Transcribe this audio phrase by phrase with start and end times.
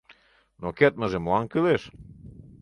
[0.61, 1.83] Но кертмыже молан кӱлеш?